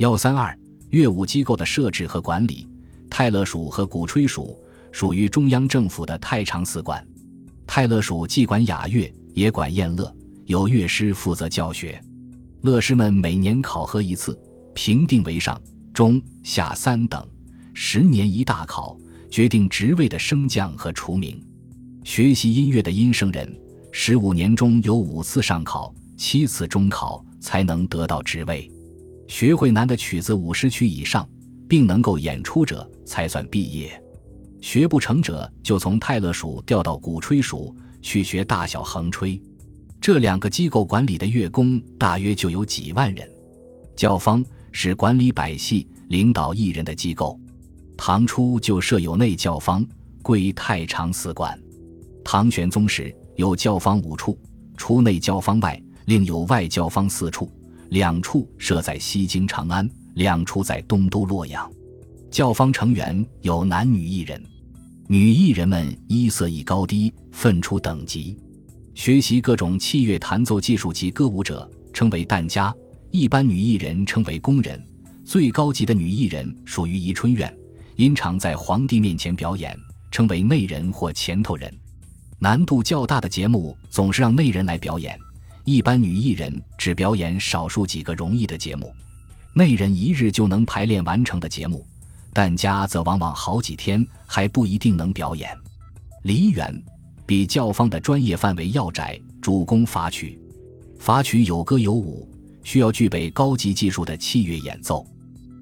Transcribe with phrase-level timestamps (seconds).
[0.00, 0.58] 幺三二
[0.88, 2.66] 乐舞机构的设置和管理，
[3.10, 4.58] 泰勒署和鼓吹署
[4.90, 7.06] 属于中央政府的太常寺管。
[7.66, 10.10] 泰勒署既管雅乐，也管宴乐，
[10.46, 12.02] 由乐师负责教学。
[12.62, 14.38] 乐师们每年考核一次，
[14.72, 15.60] 评定为上、
[15.92, 17.22] 中、下三等，
[17.74, 18.96] 十年一大考，
[19.30, 21.38] 决定职位的升降和除名。
[22.04, 23.54] 学习音乐的音声人，
[23.92, 28.66] 十五年中有五次上考，七次中考，才能得到职位。
[29.30, 31.26] 学会难的曲子五十曲以上，
[31.68, 34.02] 并能够演出者，才算毕业。
[34.60, 39.40] 学不成者，就从泰勒署调到鼓吹署去学大小横吹。
[40.00, 43.26] 这两个机构管理的乐工大约就有几万人。
[43.94, 47.38] 教坊是管理百戏、领导艺人的机构。
[47.96, 49.86] 唐初就设有内教坊，
[50.22, 51.56] 归太常寺管。
[52.24, 54.36] 唐玄宗时有教坊五处，
[54.76, 57.48] 除内教坊外，另有外教坊四处，
[57.90, 61.68] 两处设在西京长安，两处在东都洛阳。
[62.30, 64.40] 教坊成员有男女艺人，
[65.08, 68.38] 女艺人们衣色亦高低，分出等级。
[68.94, 72.72] 学习各种器乐弹奏技术及歌舞者称为旦家，
[73.10, 74.80] 一般女艺人称为宫人，
[75.24, 77.52] 最高级的女艺人属于宜春院，
[77.96, 79.76] 因常在皇帝面前表演，
[80.12, 81.72] 称为内人或前头人。
[82.38, 85.18] 难度较大的节目总是让内人来表演，
[85.70, 88.92] 一般女艺人只表演少数几个容易的节目，
[89.54, 91.86] 内人一日就能排练完成的节目，
[92.34, 95.56] 旦家则往往好几天还不一定能表演。
[96.24, 96.82] 梨园。
[97.24, 100.36] 比教坊的专业范围要窄，主攻法曲。
[100.98, 102.28] 法曲有歌有舞，
[102.64, 105.06] 需要具备高级技术的器乐演奏。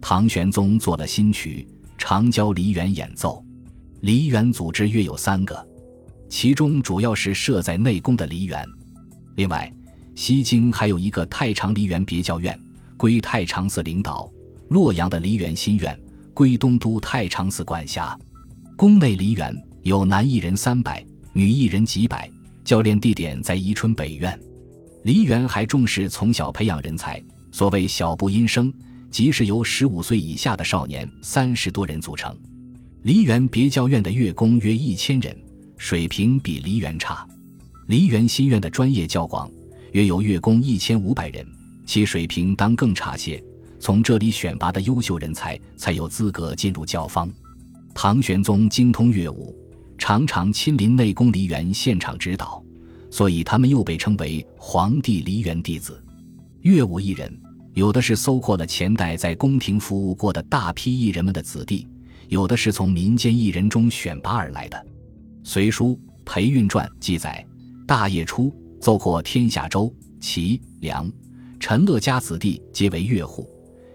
[0.00, 1.66] 唐玄宗做了新曲，
[1.98, 3.44] 常教梨园演奏。
[4.02, 5.68] 梨园组织约有三个，
[6.28, 8.64] 其中主要是设在内宫的梨园。
[9.34, 9.68] 另外，
[10.16, 12.58] 西京还有一个太常梨园别教院，
[12.96, 14.28] 归太常寺领导；
[14.70, 15.96] 洛阳的梨园新院
[16.32, 18.18] 归东都太常寺管辖。
[18.76, 21.04] 宫内梨园有男艺人三百。
[21.34, 22.30] 女艺人几百，
[22.64, 24.40] 教练地点在宜春北苑。
[25.02, 28.72] 梨园还重视从小培养人才，所谓小部音声，
[29.10, 32.34] 即是由十五岁以下的少年三十多人组成。
[33.02, 35.36] 梨园别教院的乐工约一千人，
[35.76, 37.28] 水平比梨园差。
[37.86, 39.46] 梨园新院的专业较广，
[39.92, 41.46] 约有乐工一千五百人，
[41.84, 43.42] 其水平当更差些。
[43.78, 47.30] 从这里选拔的优秀人才，才有资格进入教坊。
[47.94, 49.54] 唐玄宗精通乐舞。
[49.98, 52.62] 常常亲临内宫梨园现场指导，
[53.10, 56.04] 所以他们又被称为皇帝梨园弟子。
[56.60, 57.34] 乐舞艺人
[57.72, 61.88] 有的是搜括了前代在宫廷服务过的大批艺人们的子弟，
[62.28, 64.76] 有的是从民间艺人中选拔而来的。
[65.42, 65.92] 《隋书·
[66.26, 67.42] 裴运传》记载，
[67.86, 71.10] 大业初奏获天下州、齐、梁、
[71.58, 73.48] 陈乐家子弟皆为乐户，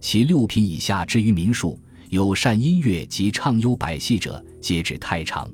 [0.00, 1.78] 其六品以下至于民庶，
[2.10, 5.50] 有善音乐及唱优百戏者，皆至太常。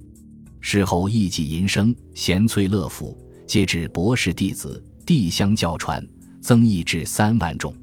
[0.60, 3.16] 事后艺伎吟声，贤粹乐府，
[3.46, 6.06] 皆至博士弟子，递相教传，
[6.40, 7.74] 增益至三万众。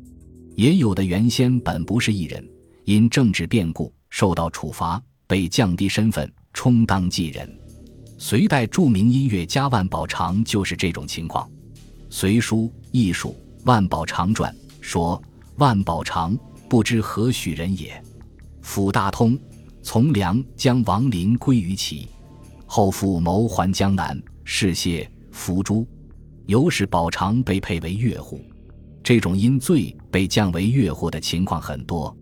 [0.55, 2.47] 也有的原先本不是艺人，
[2.85, 7.47] 因政治变故受到处罚，被降低身份，充当妓人。
[8.19, 11.47] 隋代著名音乐家万宝长就是这种情况。
[12.09, 13.35] 《隋书·艺术·
[13.65, 14.51] 万宝长传》
[14.81, 15.21] 说
[15.57, 16.35] ：“万宝长
[16.67, 18.01] 不知何许人也，
[18.61, 19.37] 辅大通，
[19.83, 22.07] 从良将王林归于齐。”
[22.65, 25.85] 后复谋还江南，事谢伏诛，
[26.47, 28.41] 由使宝常被配为乐户。
[29.03, 32.15] 这种因罪被降为乐户的情况很多。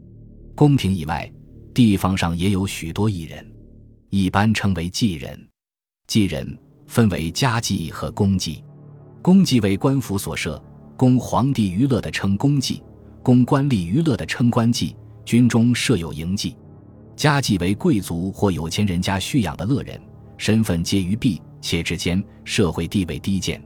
[0.53, 1.31] 宫廷以外，
[1.73, 3.49] 地方上也有许多艺人，
[4.09, 5.39] 一般称为妓人。
[6.07, 6.57] 祭人
[6.87, 8.63] 分为家祭和公祭。
[9.21, 10.61] 公祭为官府所设，
[10.95, 12.83] 供皇帝娱乐的称公祭，
[13.23, 14.95] 供官吏娱乐的称官祭。
[15.25, 16.55] 军中设有营妓。
[17.15, 19.99] 家祭为贵族或有钱人家蓄养的乐人。
[20.37, 23.59] 身份介于婢妾之间，社会地位低贱，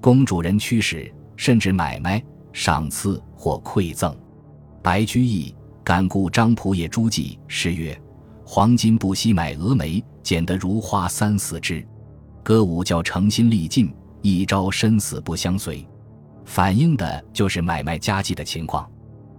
[0.00, 2.22] 公主人驱使，甚至买卖、
[2.52, 4.14] 赏赐或馈赠。
[4.82, 8.00] 白居易感顾张仆射诸妓，诗曰
[8.54, 11.82] ：“黄金不惜买蛾眉，剪得如花三四枝。”
[12.44, 13.90] 歌舞叫诚心力尽，
[14.20, 15.88] 一朝生死不相随，
[16.44, 18.86] 反映的就是买卖家妓的情况。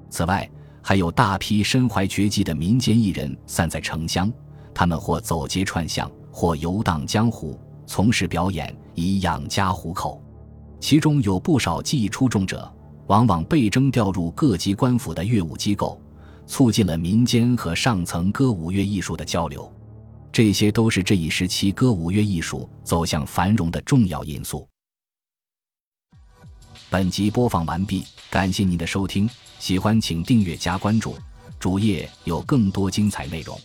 [0.10, 0.50] 此外，
[0.82, 4.34] 还有大批身怀绝技的民间艺人散在城乡，
[4.74, 6.10] 他们或走街串巷。
[6.32, 7.56] 或游荡江湖，
[7.86, 10.20] 从事表演以养家糊口，
[10.80, 12.68] 其中有不少技艺出众者，
[13.06, 16.02] 往往被征调入各级官府的乐舞机构，
[16.46, 19.72] 促进了民间和上层歌舞乐艺术的交流。
[20.32, 24.68] 这些都是这一时期歌舞乐艺术走向繁荣的重要因素。
[26.90, 29.30] 本集播放完毕，感谢您的收听，
[29.60, 31.16] 喜欢请订阅加关注，
[31.60, 33.60] 主页有更多精彩内容。